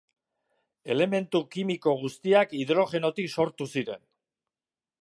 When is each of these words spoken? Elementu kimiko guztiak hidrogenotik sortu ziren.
Elementu 0.95 1.41
kimiko 1.57 1.93
guztiak 2.05 2.57
hidrogenotik 2.63 3.31
sortu 3.39 3.71
ziren. 3.77 4.07